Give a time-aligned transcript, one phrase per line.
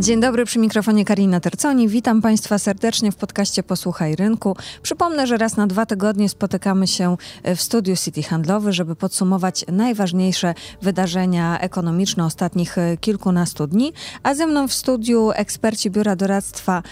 [0.00, 1.88] Dzień dobry, przy mikrofonie Karina Terconi.
[1.88, 4.56] Witam Państwa serdecznie w podcaście Posłuchaj Rynku.
[4.82, 7.16] Przypomnę, że raz na dwa tygodnie spotykamy się
[7.56, 13.92] w studiu City Handlowy, żeby podsumować najważniejsze wydarzenia ekonomiczne ostatnich kilkunastu dni.
[14.22, 16.82] A ze mną w studiu eksperci Biura Doradztwa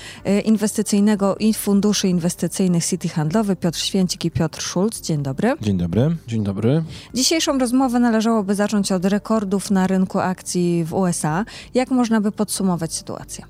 [0.45, 5.01] Inwestycyjnego i Funduszy Inwestycyjnych City Handlowy Piotr Święcik i Piotr Szulc.
[5.01, 5.55] Dzień dobry.
[5.61, 6.17] Dzień dobry.
[6.27, 6.85] Dzień dobry.
[7.15, 11.45] Dzisiejszą rozmowę należałoby zacząć od rekordów na rynku akcji w USA.
[11.75, 13.45] Jak można by podsumować sytuację?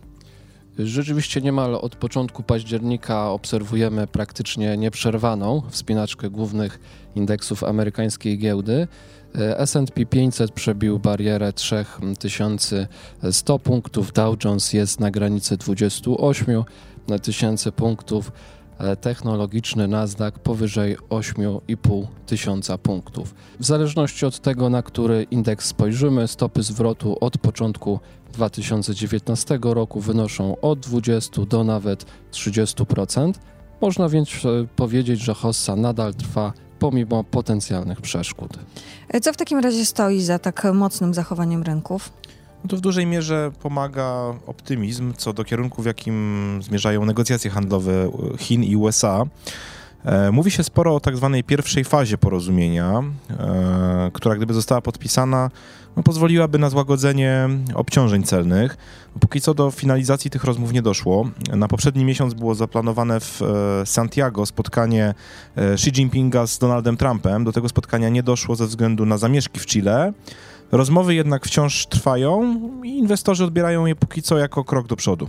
[0.79, 6.81] Rzeczywiście niemal od początku października obserwujemy praktycznie nieprzerwaną wspinaczkę głównych
[7.15, 8.89] indeksów amerykańskiej giełdy.
[9.35, 16.65] S&P 500 przebił barierę 3100 punktów, Dow Jones jest na granicy 28
[17.23, 18.33] tysięcy punktów,
[19.01, 23.35] technologiczny Nasdaq powyżej 8,5 tysiąca punktów.
[23.61, 28.01] W zależności od tego, na który indeks spojrzymy, stopy zwrotu od początku
[28.33, 33.33] 2019 roku wynoszą od 20 do nawet 30%.
[33.81, 34.29] Można więc
[34.77, 38.59] powiedzieć, że hossa nadal trwa pomimo potencjalnych przeszkód.
[39.23, 42.13] Co w takim razie stoi za tak mocnym zachowaniem rynków?
[42.67, 48.11] No to w dużej mierze pomaga optymizm co do kierunku, w jakim zmierzają negocjacje handlowe
[48.39, 49.25] Chin i USA.
[50.33, 53.03] Mówi się sporo o tak zwanej pierwszej fazie porozumienia,
[54.13, 55.51] która gdyby została podpisana,
[55.97, 58.77] no, pozwoliłaby na złagodzenie obciążeń celnych.
[59.21, 61.29] Póki co do finalizacji tych rozmów nie doszło.
[61.57, 63.41] Na poprzedni miesiąc było zaplanowane w
[63.85, 65.15] Santiago spotkanie
[65.57, 67.45] Xi Jinpinga z Donaldem Trumpem.
[67.45, 70.13] Do tego spotkania nie doszło ze względu na zamieszki w Chile.
[70.73, 75.29] Rozmowy jednak wciąż trwają i inwestorzy odbierają je póki co jako krok do przodu.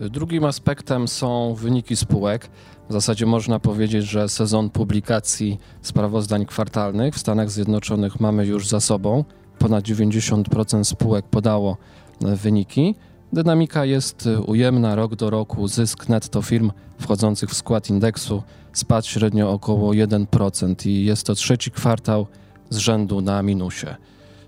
[0.00, 2.50] Drugim aspektem są wyniki spółek.
[2.88, 8.80] W zasadzie można powiedzieć, że sezon publikacji sprawozdań kwartalnych w Stanach Zjednoczonych mamy już za
[8.80, 9.24] sobą.
[9.58, 11.76] Ponad 90% spółek podało
[12.20, 12.94] wyniki.
[13.32, 15.68] Dynamika jest ujemna rok do roku.
[15.68, 18.42] Zysk netto firm wchodzących w skład indeksu
[18.72, 22.26] spadł średnio około 1% i jest to trzeci kwartał
[22.70, 23.86] z rzędu na minusie.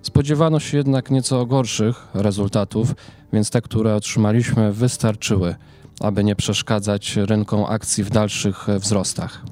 [0.03, 2.95] Spodziewano się jednak nieco gorszych rezultatów,
[3.33, 5.55] więc te, które otrzymaliśmy, wystarczyły,
[6.01, 9.43] aby nie przeszkadzać rynkom akcji w dalszych wzrostach.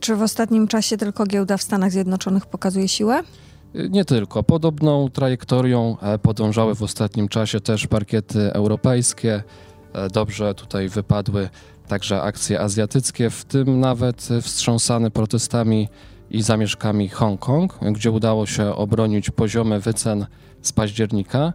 [0.00, 3.22] Czy w ostatnim czasie tylko giełda w Stanach Zjednoczonych pokazuje siłę?
[3.74, 4.42] Nie tylko.
[4.42, 9.42] Podobną trajektorią podążały w ostatnim czasie też parkiety europejskie.
[10.12, 11.48] Dobrze tutaj wypadły
[11.88, 15.88] także akcje azjatyckie, w tym nawet wstrząsane protestami
[16.30, 20.26] i zamieszkami Hongkong, gdzie udało się obronić poziomy wycen
[20.62, 21.52] z października.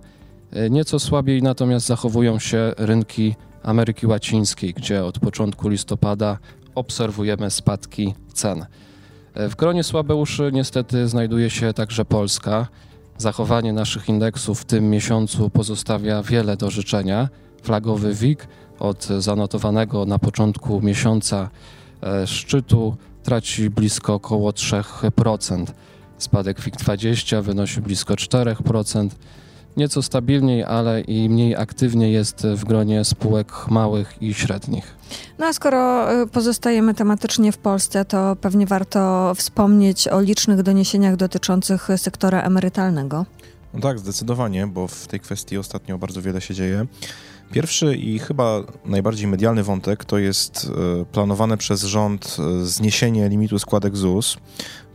[0.70, 6.38] Nieco słabiej natomiast zachowują się rynki Ameryki Łacińskiej, gdzie od początku listopada
[6.76, 8.66] obserwujemy spadki cen.
[9.36, 12.68] W gronie słabeuszy niestety znajduje się także Polska.
[13.18, 17.30] Zachowanie naszych indeksów w tym miesiącu pozostawia wiele do życzenia.
[17.64, 18.48] Flagowy WIG
[18.80, 21.50] od zanotowanego na początku miesiąca
[22.26, 22.98] szczytu
[23.30, 25.66] traci blisko około 3%.
[26.18, 29.10] Spadek WIG20 wynosi blisko 4%.
[29.78, 34.96] Nieco stabilniej, ale i mniej aktywnie jest w gronie spółek małych i średnich.
[35.38, 41.88] No a skoro pozostajemy tematycznie w Polsce, to pewnie warto wspomnieć o licznych doniesieniach dotyczących
[41.98, 43.26] sektora emerytalnego.
[43.74, 46.86] No tak, zdecydowanie, bo w tej kwestii ostatnio bardzo wiele się dzieje.
[47.52, 50.72] Pierwszy i chyba najbardziej medialny wątek to jest
[51.12, 54.38] planowane przez rząd zniesienie limitu składek ZUS.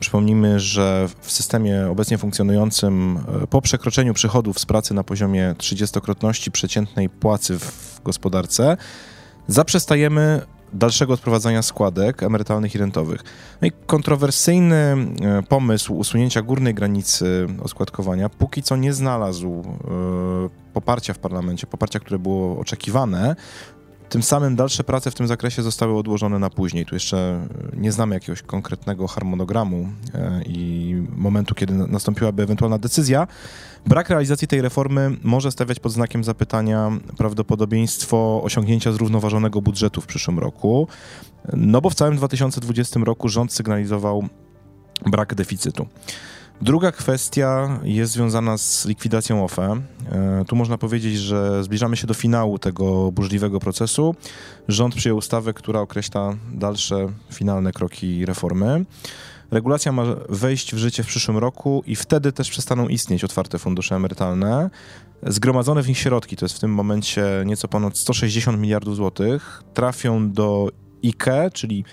[0.00, 3.18] Przypomnijmy, że w systemie obecnie funkcjonującym
[3.50, 8.76] po przekroczeniu przychodów z pracy na poziomie 30-krotności przeciętnej płacy w gospodarce
[9.48, 10.42] zaprzestajemy
[10.74, 13.24] dalszego odprowadzania składek emerytalnych i rentowych.
[13.62, 14.96] No i kontrowersyjny
[15.48, 19.64] pomysł usunięcia górnej granicy oskładkowania póki co nie znalazł
[20.72, 23.36] poparcia w parlamencie, poparcia, które było oczekiwane.
[24.08, 26.86] Tym samym dalsze prace w tym zakresie zostały odłożone na później.
[26.86, 29.88] Tu jeszcze nie znamy jakiegoś konkretnego harmonogramu
[30.46, 33.26] i momentu, kiedy nastąpiłaby ewentualna decyzja.
[33.86, 40.38] Brak realizacji tej reformy może stawiać pod znakiem zapytania prawdopodobieństwo osiągnięcia zrównoważonego budżetu w przyszłym
[40.38, 40.88] roku,
[41.52, 44.28] no bo w całym 2020 roku rząd sygnalizował
[45.06, 45.86] brak deficytu.
[46.62, 49.80] Druga kwestia jest związana z likwidacją OFE.
[50.46, 54.14] Tu można powiedzieć, że zbliżamy się do finału tego burzliwego procesu.
[54.68, 58.84] Rząd przyjął ustawę, która określa dalsze finalne kroki reformy.
[59.50, 63.96] Regulacja ma wejść w życie w przyszłym roku i wtedy też przestaną istnieć otwarte fundusze
[63.96, 64.70] emerytalne.
[65.22, 70.32] Zgromadzone w nich środki, to jest w tym momencie nieco ponad 160 miliardów złotych, trafią
[70.32, 70.68] do
[71.04, 71.84] IKE, czyli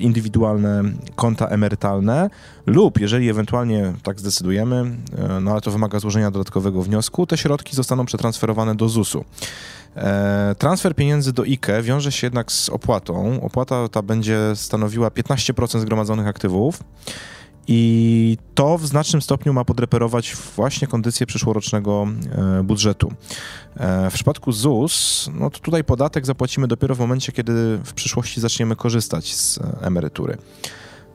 [0.00, 0.82] indywidualne
[1.16, 2.30] konta emerytalne,
[2.66, 4.96] lub jeżeli ewentualnie tak zdecydujemy,
[5.40, 9.24] no ale to wymaga złożenia dodatkowego wniosku, te środki zostaną przetransferowane do ZUS-u.
[9.96, 13.40] E, transfer pieniędzy do IKE wiąże się jednak z opłatą.
[13.42, 16.82] Opłata ta będzie stanowiła 15% zgromadzonych aktywów.
[17.68, 22.06] I to w znacznym stopniu ma podreperować właśnie kondycję przyszłorocznego
[22.58, 23.12] e, budżetu.
[23.76, 28.40] E, w przypadku ZUS, no to tutaj podatek zapłacimy dopiero w momencie, kiedy w przyszłości
[28.40, 30.38] zaczniemy korzystać z emerytury.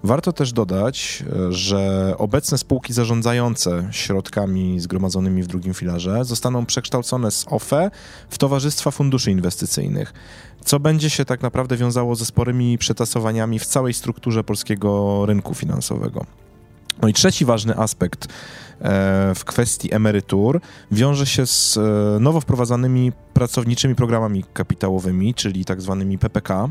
[0.04, 7.32] Warto też dodać, e, że obecne spółki zarządzające środkami zgromadzonymi w drugim filarze zostaną przekształcone
[7.32, 7.92] z OFE
[8.30, 10.14] w towarzystwa funduszy inwestycyjnych,
[10.66, 16.26] co będzie się tak naprawdę wiązało ze sporymi przetasowaniami w całej strukturze polskiego rynku finansowego.
[17.02, 18.30] No i trzeci ważny aspekt e,
[19.36, 20.62] w kwestii emerytur
[20.92, 26.70] wiąże się z e, nowo wprowadzanymi pracowniczymi programami kapitałowymi, czyli tak zwanymi PPK.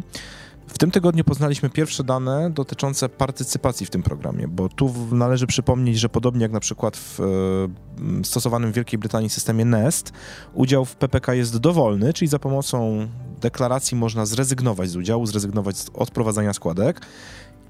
[0.68, 5.98] W tym tygodniu poznaliśmy pierwsze dane dotyczące partycypacji w tym programie, bo tu należy przypomnieć,
[5.98, 10.12] że podobnie jak na przykład w e, stosowanym w Wielkiej Brytanii systemie NEST,
[10.54, 13.08] udział w PPK jest dowolny, czyli za pomocą
[13.40, 17.00] deklaracji można zrezygnować z udziału, zrezygnować z odprowadzania składek.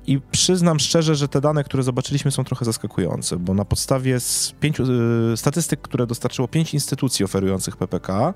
[0.08, 4.54] I przyznam szczerze, że te dane, które zobaczyliśmy, są trochę zaskakujące, bo na podstawie z
[4.60, 4.84] pięciu,
[5.32, 8.34] y, statystyk, które dostarczyło pięć instytucji oferujących PPK,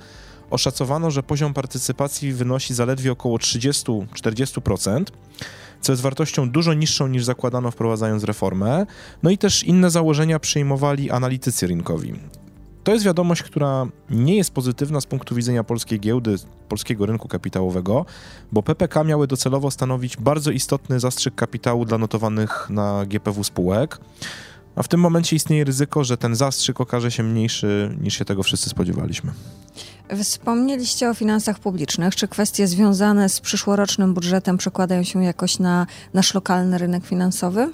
[0.51, 5.05] oszacowano, że poziom partycypacji wynosi zaledwie około 30-40%,
[5.81, 8.87] co jest wartością dużo niższą niż zakładano wprowadzając reformę.
[9.23, 12.15] No i też inne założenia przyjmowali analitycy rynkowi.
[12.85, 16.37] To jest wiadomość, która nie jest pozytywna z punktu widzenia polskiej giełdy,
[16.69, 18.07] polskiego rynku kapitałowego,
[18.53, 23.99] bo PPK miały docelowo stanowić bardzo istotny zastrzyk kapitału dla notowanych na GPW spółek.
[24.77, 28.43] A w tym momencie istnieje ryzyko, że ten zastrzyk okaże się mniejszy niż się tego
[28.43, 29.33] wszyscy spodziewaliśmy.
[30.23, 32.17] Wspomnieliście o finansach publicznych.
[32.17, 37.71] Czy kwestie związane z przyszłorocznym budżetem przekładają się jakoś na nasz lokalny rynek finansowy?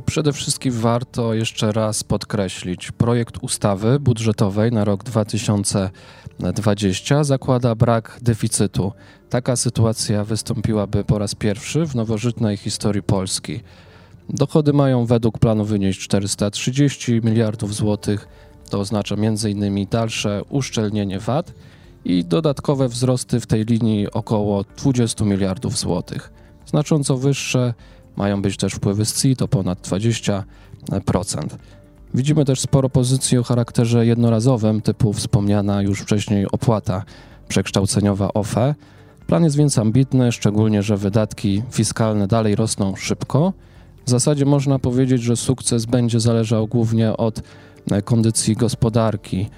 [0.00, 8.92] Przede wszystkim warto jeszcze raz podkreślić, projekt ustawy budżetowej na rok 2020 zakłada brak deficytu.
[9.30, 13.60] Taka sytuacja wystąpiłaby po raz pierwszy w nowożytnej historii Polski.
[14.28, 18.28] Dochody mają według planu wynieść 430 miliardów złotych.
[18.70, 19.86] To oznacza m.in.
[19.90, 21.52] dalsze uszczelnienie VAT
[22.04, 26.32] i dodatkowe wzrosty w tej linii około 20 miliardów złotych.
[26.66, 27.74] Znacząco wyższe
[28.16, 30.42] mają być też wpływy z CIT o ponad 20%.
[32.14, 37.04] Widzimy też sporo pozycji o charakterze jednorazowym, typu wspomniana już wcześniej opłata
[37.48, 38.74] przekształceniowa OFE.
[39.26, 43.52] Plan jest więc ambitny, szczególnie, że wydatki fiskalne dalej rosną szybko.
[44.06, 47.42] W zasadzie można powiedzieć, że sukces będzie zależał głównie od
[48.04, 49.48] kondycji gospodarki.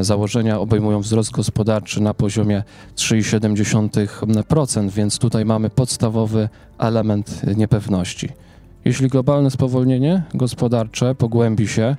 [0.00, 2.62] Założenia obejmują wzrost gospodarczy na poziomie
[2.96, 6.48] 3,7%, więc tutaj mamy podstawowy
[6.78, 8.28] element niepewności.
[8.84, 11.96] Jeśli globalne spowolnienie gospodarcze pogłębi się,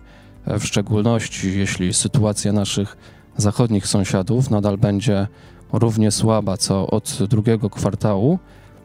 [0.48, 2.98] w szczególności jeśli sytuacja naszych
[3.38, 5.28] zachodnich sąsiadów nadal będzie
[5.74, 8.40] równie słaba co od drugiego kwartału,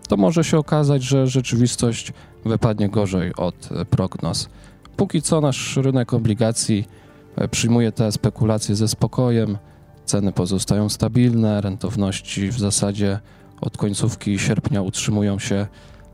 [0.09, 2.13] to może się okazać, że rzeczywistość
[2.45, 4.49] wypadnie gorzej od prognoz.
[4.97, 6.89] Póki co nasz rynek obligacji
[7.37, 9.59] E, przyjmuje te spekulacje ze spokojem,
[10.05, 13.21] ceny pozostają stabilne, rentowności w zasadzie
[13.61, 15.67] od końcówki sierpnia utrzymują się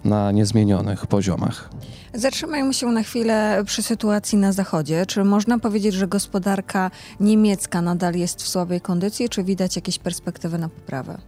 [0.05, 1.71] na niezmienionych poziomach.
[2.15, 5.07] Zatrzymajmy się na chwilę przy sytuacji na Zachodzie.
[5.07, 6.91] Czy można powiedzieć, że gospodarka
[7.21, 11.19] niemiecka nadal jest w słabej kondycji, czy widać jakieś perspektywy na poprawę?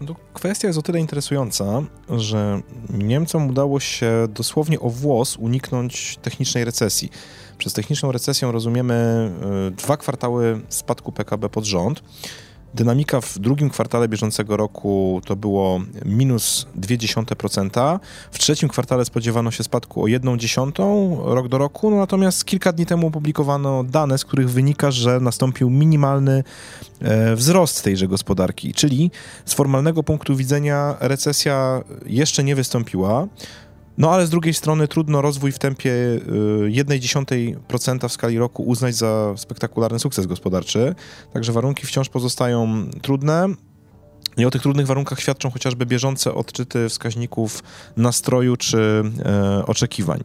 [0.00, 6.64] No, kwestia jest o tyle interesująca, że Niemcom udało się dosłownie o włos uniknąć technicznej
[6.64, 7.10] recesji.
[7.58, 9.30] Przez techniczną recesją rozumiemy
[9.68, 12.02] y, dwa kwartały spadku PKB pod rząd.
[12.74, 17.98] Dynamika w drugim kwartale bieżącego roku to było minus 0,2%.
[18.30, 22.86] W trzecim kwartale spodziewano się spadku o 1,1 rok do roku, no natomiast kilka dni
[22.86, 26.44] temu opublikowano dane, z których wynika, że nastąpił minimalny
[27.00, 29.10] e, wzrost tejże gospodarki, czyli
[29.44, 33.26] z formalnego punktu widzenia recesja jeszcze nie wystąpiła.
[33.98, 35.92] No ale z drugiej strony trudno rozwój w tempie
[36.68, 40.94] 1,1% y, w skali roku uznać za spektakularny sukces gospodarczy.
[41.32, 43.48] Także warunki wciąż pozostają trudne.
[44.36, 47.62] I o tych trudnych warunkach świadczą chociażby bieżące odczyty wskaźników
[47.96, 50.24] nastroju czy e, oczekiwań.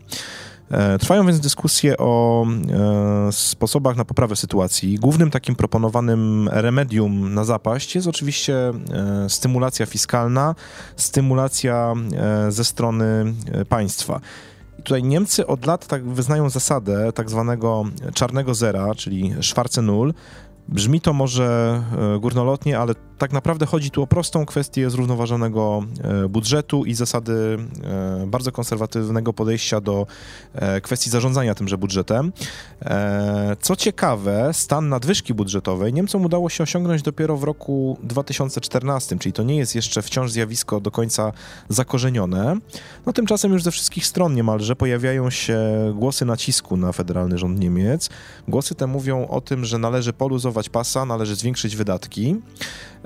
[0.73, 4.95] E, trwają więc dyskusje o e, sposobach na poprawę sytuacji.
[4.95, 10.55] Głównym takim proponowanym remedium na zapaść jest oczywiście e, stymulacja fiskalna,
[10.95, 11.93] stymulacja
[12.49, 13.33] ze strony
[13.69, 14.21] państwa.
[14.83, 20.13] Tutaj Niemcy od lat tak wyznają zasadę tak zwanego czarnego zera, czyli Schwarze Null,
[20.67, 21.81] Brzmi to może
[22.19, 28.27] górnolotnie, ale tak naprawdę chodzi tu o prostą kwestię zrównoważonego e, budżetu i zasady e,
[28.27, 30.07] bardzo konserwatywnego podejścia do
[30.53, 32.31] e, kwestii zarządzania tymże budżetem.
[33.61, 39.43] Co ciekawe, stan nadwyżki budżetowej Niemcom udało się osiągnąć dopiero w roku 2014, czyli to
[39.43, 41.31] nie jest jeszcze wciąż zjawisko do końca
[41.69, 42.57] zakorzenione.
[43.05, 45.59] No tymczasem już ze wszystkich stron niemalże pojawiają się
[45.95, 48.09] głosy nacisku na federalny rząd Niemiec.
[48.47, 52.35] Głosy te mówią o tym, że należy poluzować pasa, należy zwiększyć wydatki.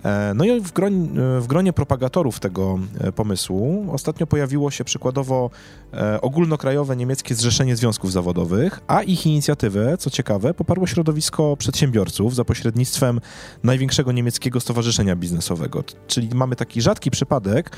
[0.07, 1.07] E, no i w gronie,
[1.39, 5.49] w gronie propagatorów tego e, pomysłu ostatnio pojawiło się przykładowo
[5.93, 12.45] e, ogólnokrajowe niemieckie Zrzeszenie Związków Zawodowych, a ich inicjatywę, co ciekawe, poparło środowisko przedsiębiorców za
[12.45, 13.19] pośrednictwem
[13.63, 15.83] największego niemieckiego stowarzyszenia biznesowego.
[16.07, 17.71] Czyli mamy taki rzadki przypadek,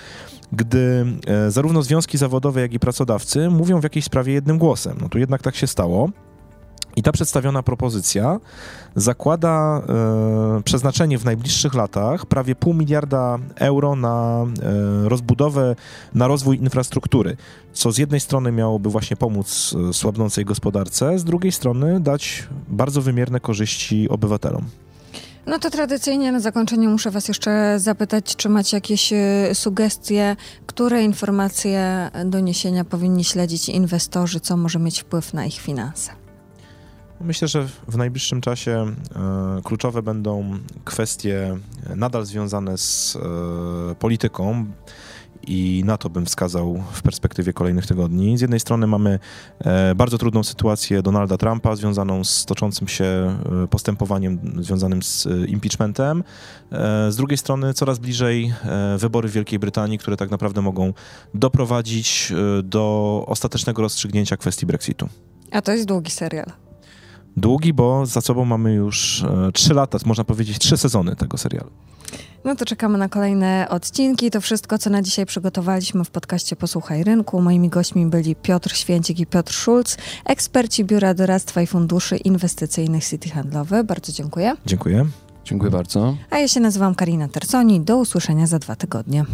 [0.52, 1.06] gdy
[1.50, 4.98] zarówno związki zawodowe, jak i pracodawcy mówią w jakiejś sprawie jednym głosem.
[5.02, 6.10] No tu jednak tak się stało.
[6.96, 8.40] I ta przedstawiona propozycja
[8.96, 14.46] zakłada e, przeznaczenie w najbliższych latach prawie pół miliarda euro na
[15.06, 15.76] e, rozbudowę,
[16.14, 17.38] na rozwój infrastruktury,
[17.74, 23.02] co z jednej strony miałoby właśnie pomóc e, słabnącej gospodarce, z drugiej strony dać bardzo
[23.02, 24.66] wymierne korzyści obywatelom.
[25.46, 31.04] No to tradycyjnie na zakończenie muszę Was jeszcze zapytać, czy macie jakieś e, sugestie, które
[31.04, 36.12] informacje, doniesienia powinni śledzić inwestorzy, co może mieć wpływ na ich finanse?
[37.22, 41.58] Myślę, że w najbliższym czasie e, kluczowe będą kwestie
[41.96, 43.16] nadal związane z
[43.92, 44.66] e, polityką
[45.48, 48.38] i na to bym wskazał w perspektywie kolejnych tygodni.
[48.38, 49.20] Z jednej strony mamy
[49.60, 53.06] e, bardzo trudną sytuację Donalda Trumpa związaną z toczącym się
[53.64, 56.24] e, postępowaniem związanym z e, impeachmentem.
[56.72, 60.94] E, z drugiej strony coraz bliżej e, wybory w Wielkiej Brytanii, które tak naprawdę mogą
[61.34, 62.34] doprowadzić
[62.64, 65.10] do ostatecznego rozstrzygnięcia kwestii Brexitu.
[65.52, 66.69] A to jest długi serial
[67.38, 71.70] długi, bo za sobą mamy już e, trzy lata, można powiedzieć trzy sezony tego serialu.
[72.46, 74.32] No to czekamy na kolejne odcinki.
[74.32, 77.42] To wszystko, co na dzisiaj przygotowaliśmy w podcaście Posłuchaj Rynku.
[77.42, 83.30] Moimi gośćmi byli Piotr Święcik i Piotr Schulz, eksperci Biura Doradztwa i Funduszy Inwestycyjnych City
[83.30, 83.84] Handlowe.
[83.84, 84.56] Bardzo dziękuję.
[84.66, 85.06] Dziękuję.
[85.46, 86.16] Dziękuję bardzo.
[86.30, 87.82] A ja się nazywam Karina Terconi.
[87.82, 89.26] Do usłyszenia za dwa tygodnie.